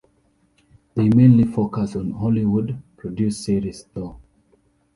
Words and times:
They 0.95 1.09
mainly 1.09 1.43
focus 1.43 1.95
on 1.95 2.09
Hollywood 2.09 2.81
produced 2.97 3.43
series 3.43 3.85
though. 3.93 4.19